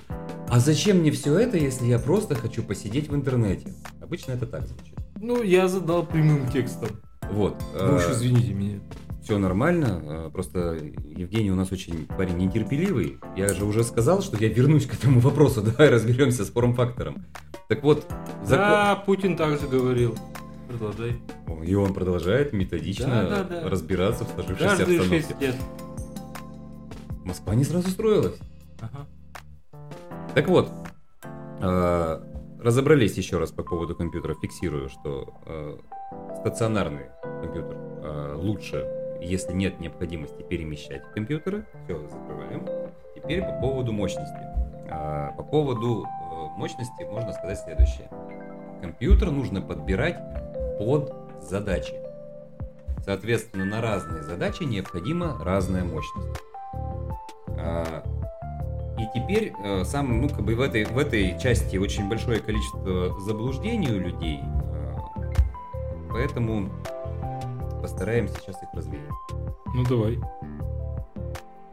а 0.48 0.58
зачем 0.58 0.98
мне 0.98 1.10
все 1.10 1.38
это, 1.38 1.58
если 1.58 1.84
я 1.84 1.98
просто 1.98 2.34
хочу 2.34 2.62
посидеть 2.62 3.10
в 3.10 3.14
интернете? 3.14 3.74
Обычно 4.00 4.32
это 4.32 4.46
так 4.46 4.66
звучит. 4.66 4.94
Ну, 5.20 5.42
я 5.42 5.68
задал 5.68 6.06
прямым 6.06 6.50
текстом. 6.50 6.88
Вот. 7.30 7.62
Вы 7.74 7.96
уж 7.96 8.08
извините 8.08 8.54
меня. 8.54 8.80
Все 9.26 9.38
нормально, 9.38 10.00
э, 10.04 10.30
просто 10.32 10.74
Евгений 10.76 11.50
у 11.50 11.56
нас 11.56 11.72
очень 11.72 12.06
парень 12.06 12.36
нетерпеливый. 12.36 13.18
Я 13.36 13.48
же 13.54 13.64
уже 13.64 13.82
сказал, 13.82 14.22
что 14.22 14.36
я 14.36 14.46
вернусь 14.48 14.86
к 14.86 14.94
этому 14.94 15.18
вопросу. 15.18 15.62
Давай 15.64 15.90
разберемся 15.90 16.44
с 16.44 16.50
форм-фактором. 16.52 17.26
Так 17.68 17.82
вот, 17.82 18.06
закон- 18.44 18.68
Да, 18.68 19.02
Путин 19.04 19.36
также 19.36 19.66
говорил. 19.66 20.14
Продолжай. 20.68 21.16
И 21.64 21.74
он 21.74 21.92
продолжает 21.92 22.52
методично 22.52 23.08
Да, 23.08 23.42
да, 23.42 23.62
да. 23.62 23.68
разбираться 23.68 24.24
в 24.24 24.28
сложившейся 24.28 24.76
Каждые 24.76 25.00
обстановке. 25.00 25.28
6 25.28 25.40
лет. 25.42 25.56
Москва 27.24 27.54
не 27.56 27.64
сразу 27.64 27.90
строилась. 27.90 28.38
Ага. 28.80 29.08
Так 30.36 30.46
вот, 30.46 30.70
э, 31.62 32.20
разобрались 32.60 33.16
еще 33.16 33.38
раз 33.38 33.50
по 33.50 33.64
поводу 33.64 33.96
компьютера. 33.96 34.36
Фиксирую, 34.40 34.88
что 34.88 35.34
э, 35.46 35.78
стационарный 36.42 37.06
компьютер 37.42 37.76
лучше, 38.36 38.86
если 39.20 39.52
нет 39.52 39.78
необходимости 39.80 40.42
перемещать 40.42 41.02
компьютеры. 41.14 41.64
Все, 41.84 42.00
закрываем. 42.08 42.66
Теперь 43.14 43.42
по 43.42 43.52
поводу 43.60 43.92
мощности. 43.92 44.36
А, 44.88 45.32
По 45.36 45.42
поводу 45.42 46.04
э, 46.04 46.58
мощности 46.58 47.02
можно 47.10 47.32
сказать 47.32 47.58
следующее. 47.58 48.08
Компьютер 48.80 49.30
нужно 49.30 49.60
подбирать 49.60 50.16
под 50.78 51.12
задачи. 51.42 51.94
Соответственно, 53.04 53.64
на 53.64 53.80
разные 53.80 54.22
задачи 54.22 54.62
необходима 54.64 55.38
разная 55.42 55.84
мощность. 55.84 56.40
А, 57.58 58.02
И 58.98 59.06
теперь 59.18 59.52
э, 59.62 59.84
сам, 59.84 60.20
ну, 60.22 60.28
как 60.28 60.42
бы 60.42 60.54
в 60.54 60.60
этой, 60.60 60.84
в 60.84 60.98
этой 60.98 61.38
части 61.38 61.76
очень 61.76 62.08
большое 62.08 62.40
количество 62.40 63.18
заблуждений 63.20 63.90
у 63.90 63.98
людей, 63.98 64.40
э, 64.42 64.96
поэтому 66.10 66.70
постараемся 67.96 68.34
сейчас 68.40 68.62
их 68.62 68.68
развеять. 68.74 69.10
Ну 69.74 69.84
давай. 69.88 70.18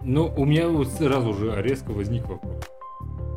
Ну, 0.02 0.34
у 0.38 0.46
меня 0.46 0.70
вот 0.70 0.88
сразу 0.88 1.34
же 1.34 1.62
резко 1.62 1.92
возник 1.92 2.28
вопрос. 2.28 2.64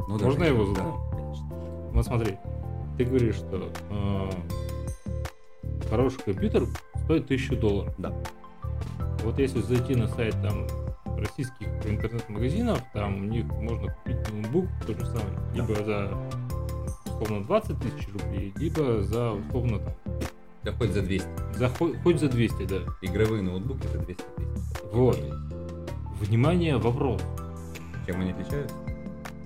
Ну, 0.09 0.19
Можно 0.21 0.45
я 0.45 0.51
его 0.51 0.65
Да, 0.67 0.69
задам? 0.75 1.11
конечно. 1.11 1.47
Вот 1.93 2.05
смотри, 2.07 2.39
ты 2.97 3.05
говоришь, 3.05 3.37
что 3.37 3.69
э, 3.91 4.31
хороший 5.91 6.21
компьютер 6.25 6.65
стоит 7.05 7.25
1000 7.25 7.57
долларов. 7.57 7.95
Да. 7.99 8.13
Вот 9.25 9.39
если 9.39 9.61
зайти 9.63 9.95
на 9.97 10.07
сайт 10.09 10.35
там 10.43 10.67
российских 11.19 11.67
интернет-магазинов, 11.85 12.81
там 12.93 13.17
у 13.17 13.25
них 13.25 13.47
можно 13.47 13.93
купить 13.95 14.33
ноутбук 14.33 14.67
тот 14.87 14.97
же 14.99 15.07
самый, 15.07 15.23
Да. 15.55 15.55
либо 15.55 15.75
за 15.85 16.17
условно 17.07 17.45
20 17.45 17.79
тысяч 17.81 18.09
рублей, 18.13 18.53
либо 18.57 19.03
за 19.03 19.33
условно 19.33 19.79
там, 19.79 19.95
Да 20.67 20.73
хоть 20.73 20.91
за 20.93 21.01
200. 21.01 21.29
за, 21.57 21.69
хо- 21.69 21.93
хоть 22.03 22.19
за 22.19 22.29
200, 22.29 22.67
да. 22.67 22.79
Игровые 23.01 23.41
ноутбуки 23.41 23.87
за 23.87 24.01
200 24.01 24.07
тысяч. 24.15 24.27
Вот. 24.93 25.17
Внимание, 26.21 26.77
вопрос. 26.77 27.23
Чем 28.05 28.21
они 28.21 28.33
отличаются? 28.33 28.75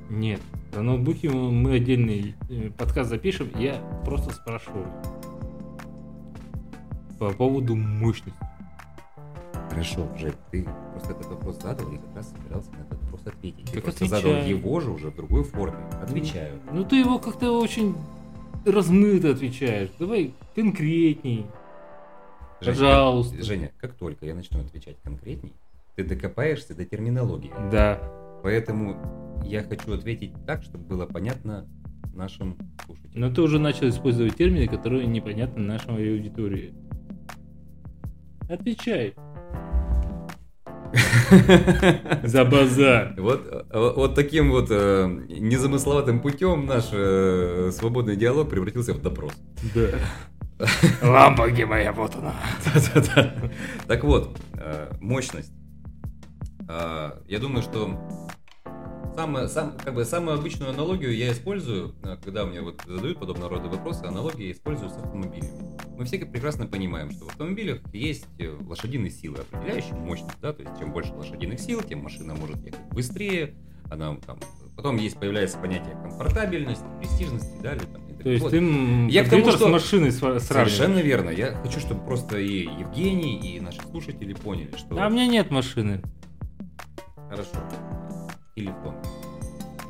Нет, 0.09 0.41
за 0.73 0.81
ноутбуки 0.81 1.27
мы 1.27 1.75
отдельный 1.75 2.35
э, 2.49 2.71
подкаст 2.71 3.11
запишем, 3.11 3.50
я 3.59 3.75
просто 4.07 4.33
спрашиваю 4.33 4.87
по 7.19 7.29
поводу 7.33 7.77
мощности. 7.77 8.33
Хорошо, 9.69 10.09
Жень, 10.17 10.33
ты 10.50 10.67
просто 10.93 11.12
этот 11.12 11.27
вопрос 11.27 11.61
задал 11.61 11.93
и 11.93 11.99
как 11.99 12.17
раз 12.17 12.31
собирался 12.31 12.71
на 12.73 12.77
этот 12.87 13.03
вопрос 13.03 13.21
ответить. 13.27 13.67
Ты 13.67 13.73
Так 13.75 13.85
просто 13.85 14.05
отвечай. 14.07 14.23
задал 14.23 14.47
его 14.49 14.81
же 14.81 14.91
уже 14.91 15.11
в 15.11 15.17
другой 15.17 15.45
форме. 15.45 15.77
Отвечаю. 16.03 16.59
Ну 16.73 16.83
ты 16.83 16.97
его 16.97 17.19
как-то 17.19 17.53
очень 17.61 17.95
размыто 18.64 19.31
отвечаешь. 19.31 19.90
Давай 19.99 20.35
конкретней. 20.55 21.47
Женя, 22.61 22.76
Пожалуйста. 22.76 23.37
как- 23.37 23.45
Женя, 23.45 23.73
как 23.79 23.95
только 23.95 24.26
я 24.26 24.35
начну 24.35 24.61
отвечать 24.61 24.97
конкретней, 25.02 25.52
ты 25.97 26.05
докопаешься 26.05 26.75
до 26.75 26.85
терминологии. 26.85 27.52
Да. 27.73 27.99
Поэтому 28.43 29.43
я 29.45 29.62
хочу 29.62 29.93
ответить 29.95 30.33
так, 30.47 30.62
чтобы 30.62 30.85
было 30.85 31.07
понятно 31.07 31.67
нашим 32.14 32.57
слушателям. 32.85 33.12
Но 33.14 33.35
ты 33.35 33.40
уже 33.43 33.59
начал 33.59 33.88
использовать 33.88 34.37
термины, 34.37 34.67
которые 34.67 35.07
непонятны 35.07 35.62
нашей 35.62 35.88
аудитории. 36.17 36.75
Отвечай. 38.49 39.14
За 42.25 42.44
базар. 42.44 43.14
Вот, 43.18 43.47
э, 43.47 43.92
вот 43.97 44.14
таким 44.14 44.50
вот 44.50 44.68
э, 44.70 45.06
незамысловатым 45.28 46.20
путем 46.20 46.66
наш 46.66 46.88
э, 46.92 47.70
свободный 47.73 48.16
диалог 48.16 48.50
превратился 48.50 48.94
в 48.94 49.00
допрос. 49.00 49.32
Да. 49.75 49.88
Лампа 51.02 51.49
где 51.50 51.64
моя, 51.66 51.92
вот 51.92 52.14
она. 52.16 52.35
Да-да-да. 52.64 53.35
Так 53.87 54.04
вот, 54.04 54.38
э, 54.54 54.90
мощность. 55.00 55.52
Э, 56.68 57.12
Я 57.28 57.38
думаю, 57.38 57.62
что 57.62 57.97
самое, 59.14 59.49
сам, 59.49 59.76
как 59.78 59.94
бы 59.94 60.04
самую 60.04 60.38
обычную 60.38 60.70
аналогию 60.70 61.16
я 61.16 61.32
использую, 61.32 61.94
э, 62.02 62.16
когда 62.25 62.44
мне 62.44 62.61
вот 62.61 62.82
задают 62.87 63.18
подобного 63.18 63.50
рода 63.50 63.68
вопросы, 63.68 64.04
аналогии 64.04 64.47
я 64.47 64.52
использую 64.52 64.90
с 64.90 64.94
автомобилями. 64.94 65.79
Мы 66.00 66.07
все 66.07 66.16
прекрасно 66.16 66.66
понимаем, 66.66 67.11
что 67.11 67.26
в 67.26 67.28
автомобилях 67.28 67.83
есть 67.92 68.25
э, 68.38 68.57
лошадиные 68.66 69.11
силы, 69.11 69.40
определяющие 69.40 69.92
мощность, 69.92 70.40
да, 70.40 70.54
то 70.54 70.62
есть 70.62 70.78
чем 70.78 70.95
больше 70.95 71.12
лошадиных 71.12 71.61
сил, 71.61 71.83
тем 71.83 72.02
машина 72.02 72.35
может 72.35 72.57
ехать 72.64 72.80
быстрее, 72.90 73.54
она 73.90 74.16
там, 74.26 74.38
потом 74.76 74.97
есть 74.97 75.19
появляется 75.21 75.59
понятие 75.59 75.92
комфортабельность, 75.92 76.80
престижность 77.00 77.54
и 77.54 77.62
далее. 77.62 77.85
Там, 77.92 78.09
и 78.09 78.14
так 78.14 78.23
То 78.23 78.30
есть 78.30 78.42
вот. 78.42 78.50
ты 78.50 79.09
Я 79.11 79.25
к 79.25 79.28
тому, 79.28 79.50
что- 79.50 79.69
с 79.69 79.71
машиной 79.71 80.11
сравниваешь. 80.11 80.45
Совершенно 80.45 81.00
верно. 81.00 81.28
Я 81.28 81.52
хочу, 81.57 81.80
чтобы 81.80 82.02
просто 82.02 82.38
и 82.38 82.62
Евгений, 82.62 83.37
и 83.37 83.61
наши 83.61 83.83
слушатели 83.83 84.33
поняли, 84.33 84.75
что... 84.78 84.99
А 84.99 85.07
у 85.07 85.11
меня 85.11 85.26
нет 85.26 85.50
машины. 85.50 86.00
Хорошо. 87.28 87.57
Телефон. 88.57 88.95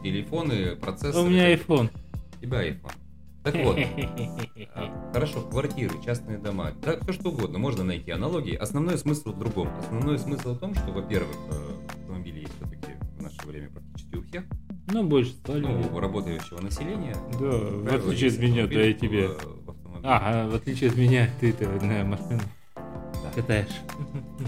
Телефоны, 0.03 0.75
процессоры. 0.75 1.25
У 1.25 1.31
меня 1.31 1.55
iPhone. 1.55 1.89
У 2.37 2.41
тебя 2.41 2.69
iPhone. 2.69 2.95
Так 3.43 3.55
вот, 3.65 3.79
а, 4.75 5.11
хорошо, 5.15 5.41
квартиры, 5.43 5.95
частные 6.05 6.37
дома, 6.39 6.73
да, 6.83 6.99
все 7.01 7.13
что 7.15 7.31
угодно, 7.31 7.59
можно 7.59 7.83
найти 7.85 8.11
аналогии. 8.11 8.55
Основной 8.55 8.99
смысл 8.99 9.33
в 9.33 9.39
другом. 9.39 9.69
Основной 9.79 10.19
смысл 10.19 10.55
в 10.55 10.59
том, 10.59 10.75
что, 10.75 10.93
во-первых, 10.93 11.35
э, 11.51 11.87
автомобили 12.01 12.41
есть 12.41 12.53
все-таки 12.57 12.93
в 13.19 13.23
наше 13.23 13.47
время 13.47 13.71
практически 13.71 14.17
у 14.17 14.23
всех, 14.25 14.45
Ну, 14.93 15.05
больше 15.05 15.33
стали. 15.33 15.63
ну, 15.65 15.81
у 15.95 15.99
работающего 16.01 16.61
населения. 16.61 17.15
Да, 17.41 17.51
в 17.51 17.87
отличие 18.09 18.31
от 18.31 18.39
меня, 18.39 18.67
да 18.67 18.87
и 18.87 18.93
тебе. 18.95 19.29
в- 19.29 19.65
в. 19.67 20.01
Ага, 20.03 20.51
в 20.51 20.55
отличие 20.57 20.91
от 20.91 20.97
меня, 20.97 21.29
ты-то 21.41 21.67
на 21.85 22.05
машину 22.05 22.41
Да. 22.75 23.31
катаешь. 23.35 23.81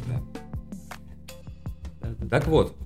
Да. 0.08 0.22
Так 2.28 2.46
вот, 2.46 2.76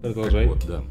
Продолжай. 0.00 0.46
Так 0.48 0.54
вот, 0.56 0.66
да. 0.66 0.84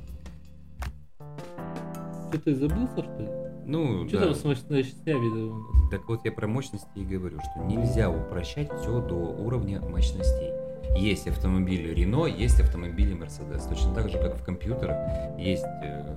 Ты, 2.33 2.39
ты 2.39 2.55
забылся, 2.55 3.03
что 3.03 3.19
ли? 3.19 3.29
Ну, 3.65 4.07
Что 4.07 4.17
да. 4.17 4.25
там 4.25 4.33
с 4.33 4.43
мощностями 4.43 5.27
у 5.27 5.53
нас? 5.53 5.91
Так 5.91 6.07
вот 6.09 6.25
я 6.25 6.31
про 6.31 6.47
мощности 6.47 6.89
и 6.95 7.05
говорю, 7.05 7.39
что 7.39 7.63
нельзя 7.63 8.09
упрощать 8.09 8.73
все 8.73 8.99
до 9.01 9.13
уровня 9.13 9.79
мощностей. 9.81 10.49
Есть 10.97 11.27
автомобили 11.27 11.93
Renault, 11.95 12.35
есть 12.35 12.59
автомобили 12.59 13.15
Mercedes. 13.15 13.69
Точно 13.69 13.93
так 13.93 14.09
же, 14.09 14.17
как 14.17 14.35
в 14.35 14.43
компьютерах 14.43 14.97
есть 15.37 15.63
э, 15.83 16.15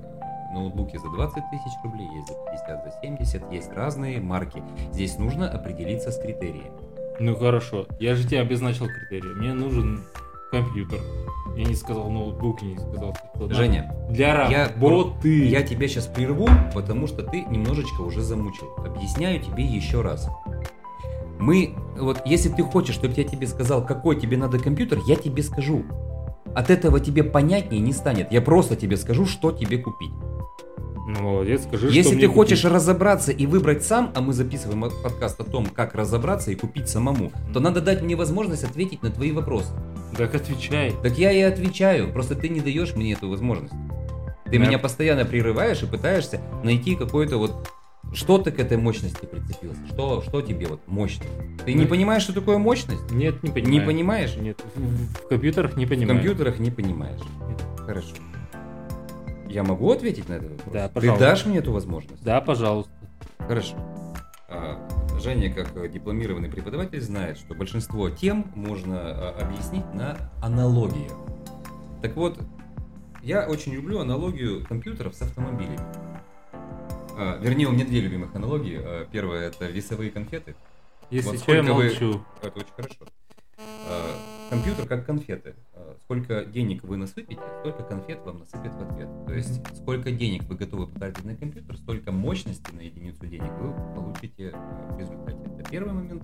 ноутбуки 0.55 0.97
за 0.97 1.11
20 1.11 1.35
тысяч 1.51 1.73
рублей, 1.85 2.09
есть 2.15 2.29
за 2.29 2.35
50, 2.67 2.85
за 2.85 3.01
70, 3.03 3.53
есть 3.53 3.73
разные 3.75 4.19
марки. 4.19 4.63
Здесь 4.93 5.19
нужно 5.19 5.51
определиться 5.51 6.11
с 6.11 6.19
критериями. 6.19 6.73
Ну 7.21 7.37
хорошо, 7.37 7.87
я 8.01 8.15
же 8.15 8.27
тебе 8.27 8.41
обозначил 8.41 8.87
критерии. 8.87 9.35
Мне 9.35 9.53
нужен 9.53 10.03
компьютер. 10.51 11.01
Я 11.57 11.65
не 11.65 11.75
сказал 11.75 12.11
ноутбук, 12.11 12.61
я 12.63 12.69
не 12.69 12.79
сказал... 12.79 13.17
Женя, 13.51 13.95
Для 14.11 14.49
я- 14.49 14.69
работы. 14.69 15.47
я 15.47 15.63
тебя 15.63 15.89
сейчас 15.89 16.07
прерву, 16.07 16.49
потому 16.75 17.07
что 17.07 17.23
ты 17.23 17.43
немножечко 17.45 18.03
уже 18.03 18.21
замучил. 18.21 18.69
Объясняю 18.85 19.41
тебе 19.41 19.65
еще 19.65 20.03
раз. 20.03 20.29
Мы, 21.39 21.75
вот 21.99 22.23
если 22.27 22.49
ты 22.51 22.63
хочешь, 22.63 22.95
чтобы 22.95 23.15
я 23.17 23.25
тебе 23.25 23.47
сказал, 23.47 23.85
какой 23.87 24.21
тебе 24.21 24.37
надо 24.37 24.59
компьютер, 24.59 25.01
я 25.07 25.17
тебе 25.17 25.43
скажу. 25.43 25.85
От 26.55 26.71
этого 26.71 27.01
тебе 27.01 27.25
понятнее 27.25 27.81
не 27.81 27.93
станет. 27.93 28.31
Я 28.33 28.41
просто 28.43 28.77
тебе 28.77 28.97
скажу, 28.97 29.27
что 29.27 29.53
тебе 29.53 29.79
купить. 29.79 30.13
Ну 31.09 31.21
молодец, 31.23 31.63
скажи, 31.65 31.87
Если 31.89 32.11
что 32.13 32.21
ты 32.21 32.29
хочешь 32.29 32.63
купить. 32.63 32.75
разобраться 32.75 33.31
и 33.33 33.47
выбрать 33.47 33.85
сам, 33.85 34.11
а 34.15 34.21
мы 34.21 34.33
записываем 34.33 34.91
подкаст 35.03 35.41
о 35.41 35.45
том, 35.45 35.67
как 35.67 35.95
разобраться 35.95 36.51
и 36.51 36.55
купить 36.57 36.89
самому, 36.89 37.31
то 37.55 37.61
надо 37.61 37.81
дать 37.81 38.03
мне 38.03 38.17
возможность 38.17 38.65
ответить 38.65 39.03
на 39.03 39.11
твои 39.11 39.31
вопросы. 39.31 39.71
Так 40.17 40.35
отвечай. 40.35 40.93
Так 41.03 41.19
я 41.19 41.33
и 41.33 41.41
отвечаю, 41.41 42.13
просто 42.13 42.35
ты 42.35 42.49
не 42.49 42.61
даешь 42.61 42.95
мне 42.95 43.13
эту 43.13 43.29
возможность. 43.29 43.75
Ты 44.45 44.53
Да. 44.53 44.59
меня 44.59 44.79
постоянно 44.79 45.25
прерываешь 45.25 45.83
и 45.83 45.87
пытаешься 45.87 46.41
найти 46.63 46.95
какой-то 46.97 47.37
вот... 47.39 47.69
Что 48.13 48.39
ты 48.39 48.53
к 48.53 48.61
этой 48.61 48.77
мощности 48.79 49.27
прицепился? 49.27 49.81
Что, 49.89 50.23
что 50.23 50.41
тебе 50.41 50.69
вот 50.69 50.81
мощно? 50.87 51.25
Ты 51.65 51.73
не 51.75 51.83
Ну, 51.83 51.89
понимаешь, 51.89 52.23
что 52.23 52.33
такое 52.33 52.57
мощность? 52.57 53.11
Нет, 53.11 53.43
не 53.43 53.51
понимаю. 53.51 53.73
Не 53.73 53.81
понимаешь? 53.81 54.37
Нет, 54.37 54.61
в, 54.77 55.25
в 55.25 55.29
компьютерах 55.29 55.77
не 55.77 55.87
В 55.87 55.89
понимаю. 55.89 56.09
компьютерах 56.21 56.59
не 56.61 56.71
понимаешь. 56.71 57.21
Хорошо. 57.79 58.15
Я 59.49 59.65
могу 59.65 59.91
ответить 59.91 60.29
на 60.29 60.35
этот 60.35 60.51
вопрос? 60.53 60.73
Да, 60.73 60.89
Ты 60.89 60.95
пожалуйста. 60.95 61.25
дашь 61.25 61.47
мне 61.47 61.59
эту 61.59 61.73
возможность? 61.73 62.23
Да, 62.23 62.41
пожалуйста. 62.41 62.93
Хорошо. 63.39 63.75
А, 64.49 64.89
Женя, 65.27 65.53
как 65.53 65.77
э, 65.77 65.89
дипломированный 65.89 66.49
преподаватель, 66.49 67.01
знает, 67.01 67.37
что 67.37 67.53
большинство 67.57 68.09
тем 68.11 68.47
можно 68.55 68.97
а, 69.01 69.37
объяснить 69.41 69.93
на 69.93 70.17
аналогиях. 70.41 71.11
Так 72.01 72.15
вот, 72.15 72.39
я 73.25 73.49
очень 73.49 73.73
люблю 73.73 73.99
аналогию 73.99 74.65
компьютеров 74.65 75.17
с 75.17 75.23
автомобилями. 75.23 75.81
А, 77.19 77.41
Вернее, 77.43 77.67
у 77.67 77.73
меня 77.73 77.85
две 77.85 78.03
любимых 78.03 78.37
аналогии. 78.37 78.79
А, 78.81 79.05
Первая 79.11 79.49
это 79.49 79.67
весовые 79.67 80.13
конфеты. 80.13 80.55
Если 81.11 81.31
Вот 81.31 81.39
что, 81.41 81.55
я 81.55 81.63
сколько 81.65 81.77
вы- 81.77 81.85
молчу. 81.87 82.25
Это 82.43 82.59
очень 82.61 82.73
хорошо. 82.77 83.05
Компьютер 84.51 84.87
как 84.87 85.07
конфеты. 85.07 85.55
А, 85.75 85.97
Сколько 86.05 86.45
денег 86.45 86.85
вы 86.85 86.97
насыпете, 86.97 87.41
столько 87.61 87.83
конфет 87.83 88.21
вам 88.25 88.39
насыпят 88.41 88.75
в 88.75 88.81
ответ. 88.81 89.09
То 89.27 89.33
есть, 89.35 89.77
сколько 89.77 90.13
денег 90.13 90.45
вы 90.45 90.57
готовы 90.57 90.87
потратить 90.87 91.25
на 91.25 91.37
компьютер, 91.37 91.77
столько 91.77 92.13
мощности 92.13 92.73
на 92.73 92.81
единицу 92.81 93.27
денег 93.27 93.53
вы 93.61 93.73
получите 93.95 94.53
а, 94.55 94.95
в 94.95 94.99
результате. 94.99 95.39
Это 95.59 95.71
первый 95.71 95.93
момент. 95.93 96.23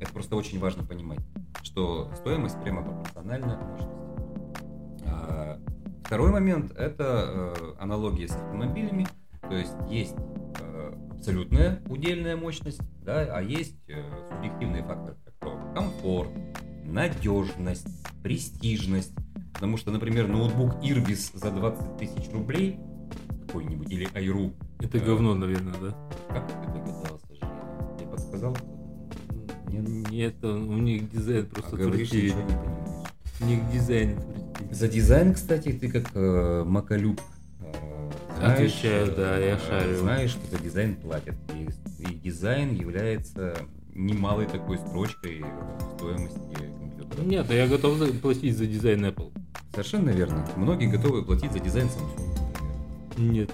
Это 0.00 0.12
просто 0.12 0.36
очень 0.36 0.58
важно 0.58 0.84
понимать, 0.84 1.20
что 1.62 2.10
стоимость 2.16 2.60
прямо 2.62 2.82
пропорциональна 2.82 3.56
мощности. 3.56 5.04
А, 5.06 5.60
Второй 6.06 6.30
момент– 6.30 6.70
это 6.78 7.54
э, 7.58 7.74
аналогия 7.80 8.28
с 8.28 8.30
автомобилями. 8.30 9.08
То 9.40 9.56
есть 9.56 9.74
есть 9.88 10.14
э, 10.60 10.92
абсолютная 11.10 11.82
удельная 11.88 12.36
мощность, 12.36 12.80
да, 13.02 13.22
а 13.22 13.42
есть 13.42 13.76
э, 13.88 14.04
субъективные 14.30 14.84
факторы, 14.84 15.16
как 15.24 15.34
то 15.40 15.72
комфорт, 15.74 16.30
надежность, 16.86 17.86
престижность. 18.22 19.12
Потому 19.54 19.76
что, 19.78 19.90
например, 19.90 20.28
ноутбук 20.28 20.74
Irbis 20.82 21.36
за 21.36 21.50
20 21.50 21.96
тысяч 21.96 22.30
рублей 22.32 22.78
какой-нибудь 23.46 23.90
или 23.90 24.08
Айру. 24.14 24.52
Это 24.80 24.98
э, 24.98 25.00
говно, 25.04 25.34
наверное, 25.34 25.74
да? 25.80 25.96
Как 26.28 26.46
ты 26.48 26.66
догадался, 26.66 27.26
Женя? 27.30 27.52
Я 28.00 28.06
подсказал? 28.08 28.56
Нет? 29.68 30.10
Нет, 30.10 30.44
у 30.44 30.56
них 30.76 31.10
дизайн 31.10 31.46
А 31.50 31.54
просто 31.54 31.76
говоришь, 31.76 32.08
отвратительный. 32.08 32.42
ничего 32.44 32.60
не 32.60 32.64
понимаешь. 32.64 33.08
У 33.40 33.44
них 33.46 33.70
дизайн. 33.72 34.18
За 34.70 34.88
дизайн, 34.88 35.34
кстати, 35.34 35.72
ты 35.72 35.90
как 35.90 36.10
э, 36.14 36.64
маколюб. 36.66 37.20
э, 37.60 38.10
Отвечаю, 38.42 39.06
э, 39.12 39.14
да, 39.16 39.38
я 39.38 39.54
э, 39.56 39.58
шарю. 39.58 39.96
Знаешь, 39.98 40.30
что 40.32 40.56
за 40.56 40.62
дизайн 40.62 40.96
платят. 40.96 41.34
И, 41.54 41.68
и 42.02 42.14
дизайн 42.14 42.74
является 42.74 43.56
немалой 43.96 44.46
такой 44.46 44.78
строчкой 44.78 45.44
стоимости 45.96 46.38
компьютера. 46.78 47.22
Нет, 47.22 47.50
я 47.50 47.66
готов 47.66 47.98
платить 48.20 48.56
за 48.56 48.66
дизайн 48.66 49.04
Apple. 49.06 49.32
Совершенно 49.72 50.10
верно. 50.10 50.46
Многие 50.56 50.86
готовы 50.86 51.24
платить 51.24 51.52
за 51.52 51.58
дизайн 51.60 51.86
Samsung. 51.88 52.22
Нет, 53.18 53.50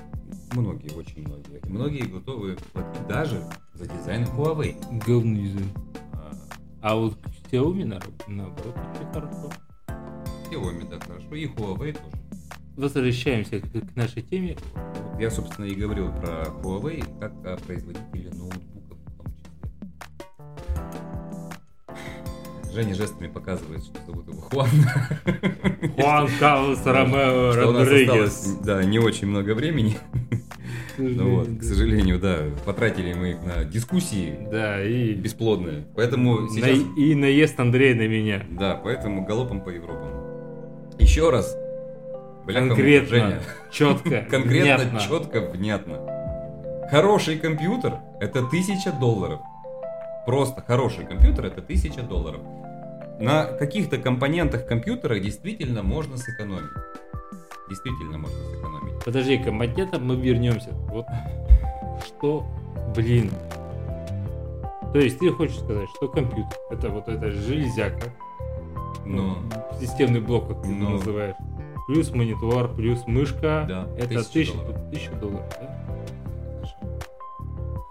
Многие, 0.55 0.93
очень 0.95 1.27
многие. 1.27 1.61
Многие 1.67 2.07
готовы 2.07 2.57
платить 2.73 3.07
даже 3.09 3.43
за 3.75 3.87
дизайн 3.87 4.25
Huawei. 4.25 4.75
говно 5.07 5.37
дизайн. 5.39 5.69
А, 6.13 6.33
А 6.83 6.97
вот 6.97 7.17
Xiaomi 7.51 7.85
на- 7.87 8.01
наоборот 8.29 8.77
очень 8.95 9.13
хорошо. 9.13 9.51
Xiaomi, 10.51 10.89
да, 10.91 10.99
хорошо. 11.01 11.35
И 11.35 11.47
Huawei 11.47 11.93
тоже. 11.95 12.23
Возвращаемся 12.77 13.61
к, 13.61 13.71
к 13.71 13.97
нашей 13.97 14.23
теме. 14.23 14.57
Я, 15.19 15.31
собственно, 15.31 15.65
и 15.67 15.75
говорил 15.75 16.11
про 16.13 16.45
Huawei 16.63 17.03
как 17.19 17.33
о 17.47 17.57
производителе 17.59 18.31
Женя 22.75 22.95
жестами 22.95 23.29
показывает, 23.29 23.83
что 23.85 23.99
зовут 24.07 24.29
его 24.29 24.41
Хуан. 24.41 24.69
Хуан 25.97 26.29
Карлос 26.41 26.85
Ромео 26.87 27.53
Родригес. 27.55 28.09
осталось, 28.09 28.57
да, 28.65 28.83
не 28.85 28.99
очень 28.99 29.27
много 29.29 29.55
времени. 29.55 29.99
Ну 30.99 31.37
вот, 31.37 31.49
к 31.59 31.63
сожалению, 31.63 32.19
да, 32.19 32.39
потратили 32.65 33.13
мы 33.15 33.31
их 33.33 33.43
на 33.43 33.65
дискуссии 33.65 34.47
Да, 34.51 34.83
и, 34.85 35.13
бесплодные. 35.15 35.85
Поэтому 35.95 36.41
на- 36.41 36.49
сейчас... 36.51 36.79
и 36.97 37.15
наезд 37.15 37.59
Андрея 37.61 37.95
на 37.95 38.07
меня. 38.07 38.43
Да, 38.51 38.81
поэтому 38.83 39.25
галопом 39.25 39.61
по 39.63 39.71
Европам. 39.71 40.11
Еще 40.99 41.31
раз. 41.31 41.57
Бляха-муха, 42.47 42.75
Конкретно, 42.77 43.09
Женя. 43.09 43.41
четко, 43.71 44.27
Конкретно, 44.31 44.85
внятно. 44.85 45.01
четко, 45.01 45.41
внятно. 45.41 45.99
Хороший 46.91 47.39
компьютер– 47.39 47.95
это 48.21 48.43
тысяча 48.45 48.93
долларов. 48.93 49.41
Просто 50.27 50.63
хороший 50.63 51.05
компьютер– 51.05 51.45
это 51.47 51.63
тысяча 51.63 52.03
долларов. 52.03 52.41
На 53.19 53.45
каких-то 53.45 53.99
компонентах 53.99 54.67
компьютера 54.67 55.19
действительно 55.19 55.83
можно 55.83 56.17
сэкономить. 56.17 56.71
Действительно 57.69 58.19
можно 58.19 58.39
сэкономить. 58.51 59.05
Подожди, 59.05 59.39
к 59.39 59.45
компонентам 59.45 60.07
мы 60.07 60.17
вернемся. 60.17 60.71
Вот 60.73 61.07
что, 62.07 62.45
блин. 62.95 63.31
То 64.93 64.99
есть 64.99 65.19
ты 65.19 65.31
хочешь 65.33 65.59
сказать, 65.59 65.89
что 65.97 66.09
компьютер 66.09 66.53
это 66.71 66.89
вот 66.91 67.09
эта 67.09 67.31
железяка, 67.31 68.13
Но, 69.07 69.39
системный 69.81 70.21
блок, 70.21 70.49
как 70.49 70.63
ты 70.63 70.69
его 70.69 70.79
Ну. 70.79 70.91
называешь, 70.91 71.35
плюс 71.87 72.11
монитор, 72.13 72.69
плюс 72.75 73.07
мышка, 73.07 73.65
Да, 73.69 73.89
это 73.97 74.19
тысяча 74.23 74.33
тысяча 74.33 74.53
долларов. 74.55 74.91
тысяча 74.91 75.13
долларов. 75.13 75.57
Да? 75.61 76.69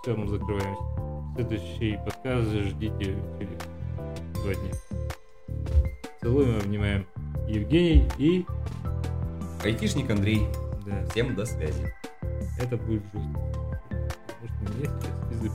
Все, 0.04 0.16
мы 0.16 0.28
закрываемся. 0.28 0.84
Следующий 1.36 1.98
подкаст 2.06 2.50
ждите 2.50 3.16
через 3.40 3.58
два 4.34 4.54
дня. 4.54 4.72
Целуем, 6.22 6.58
обнимаем. 6.58 7.08
Евгений 7.48 8.08
и 8.18 8.46
айтишник 9.64 10.10
Андрей. 10.10 10.42
да, 10.86 11.06
Всем 11.10 11.36
до 11.36 11.46
связи. 11.46 11.94
это 12.60 12.78
будет 12.78 13.04
жестко. 13.14 13.40
Потому 14.28 14.48
что 14.50 14.74
сейчас 14.74 15.32
язык 15.32 15.52